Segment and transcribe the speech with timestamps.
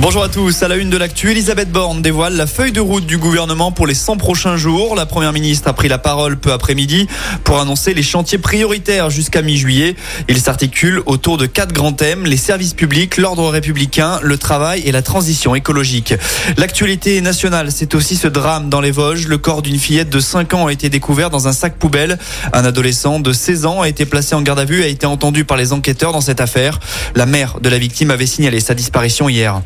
[0.00, 0.62] Bonjour à tous.
[0.62, 3.84] À la une de l'actu, Elisabeth Borne dévoile la feuille de route du gouvernement pour
[3.84, 4.94] les 100 prochains jours.
[4.94, 7.08] La première ministre a pris la parole peu après-midi
[7.42, 9.96] pour annoncer les chantiers prioritaires jusqu'à mi-juillet.
[10.28, 14.92] Il s'articule autour de quatre grands thèmes, les services publics, l'ordre républicain, le travail et
[14.92, 16.14] la transition écologique.
[16.56, 19.26] L'actualité nationale, c'est aussi ce drame dans les Vosges.
[19.26, 22.18] Le corps d'une fillette de 5 ans a été découvert dans un sac poubelle.
[22.52, 25.06] Un adolescent de 16 ans a été placé en garde à vue et a été
[25.06, 26.78] entendu par les enquêteurs dans cette affaire.
[27.16, 29.60] La mère de la victime avait signalé sa disparition hier.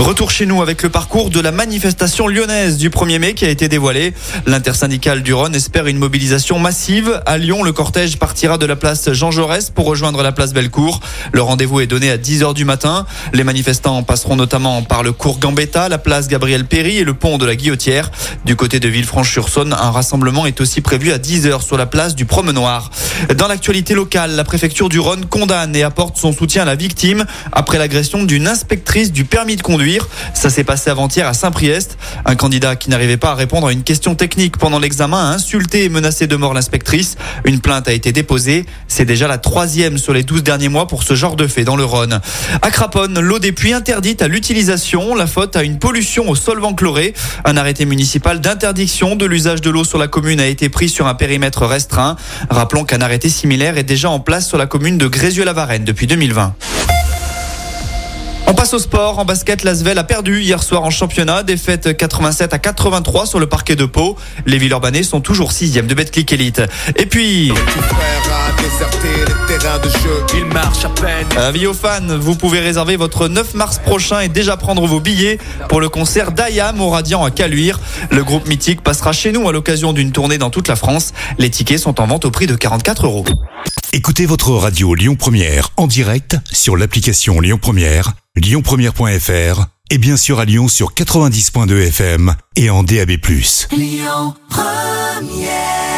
[0.00, 3.50] Retour chez nous avec le parcours de la manifestation lyonnaise du 1er mai qui a
[3.50, 4.14] été dévoilé.
[4.46, 7.20] L'intersyndicale du Rhône espère une mobilisation massive.
[7.26, 11.00] À Lyon, le cortège partira de la place Jean Jaurès pour rejoindre la place Bellecour.
[11.32, 13.04] Le rendez-vous est donné à 10h du matin.
[13.34, 17.36] Les manifestants passeront notamment par le cours Gambetta, la place Gabriel Péry et le pont
[17.36, 18.10] de la Guillotière.
[18.46, 22.24] Du côté de Villefranche-sur-Saône, un rassemblement est aussi prévu à 10h sur la place du
[22.24, 22.90] Promenoir.
[23.36, 27.24] Dans l'actualité locale, la préfecture du Rhône condamne et apporte son soutien à la victime
[27.52, 30.08] après l'agression d'une inspectrice du permis de conduire.
[30.34, 31.98] Ça s'est passé avant-hier à Saint-Priest.
[32.24, 35.84] Un candidat qui n'arrivait pas à répondre à une question technique pendant l'examen a insulté
[35.84, 37.16] et menacé de mort l'inspectrice.
[37.44, 38.66] Une plainte a été déposée.
[38.88, 41.76] C'est déjà la troisième sur les 12 derniers mois pour ce genre de fait dans
[41.76, 42.20] le Rhône.
[42.62, 45.14] À Craponne, l'eau des puits interdite à l'utilisation.
[45.14, 47.14] La faute à une pollution au solvant chloré.
[47.44, 51.06] Un arrêté municipal d'interdiction de l'usage de l'eau sur la commune a été pris sur
[51.06, 52.16] un périmètre restreint.
[52.48, 56.54] Rappelons qu'un arrêté similaire est déjà en place sur la commune de Grézieux-la-Varenne depuis 2020.
[58.46, 59.18] On passe au sport.
[59.18, 61.42] En basket, l'Asvel a perdu hier soir en championnat.
[61.42, 64.16] Défaite 87 à 83 sur le parquet de Pau.
[64.46, 66.62] Les Villeurbanais sont toujours sixième de Betclic Elite.
[66.94, 67.52] Et puis...
[71.36, 75.38] Avis aux fans, vous pouvez réserver votre 9 mars prochain et déjà prendre vos billets
[75.68, 77.80] pour le concert d'Ayam au Radiant à Caluire.
[78.10, 81.12] Le groupe mythique passera chez nous à l'occasion d'une tournée dans toute la France.
[81.38, 83.24] Les tickets sont en vente au prix de 44 euros.
[83.92, 90.38] Écoutez votre radio Lyon Première en direct sur l'application Lyon Première, lyonpremière.fr et bien sûr
[90.38, 93.10] à Lyon sur 90.2 FM et en DAB+.
[93.72, 95.89] Lyon Première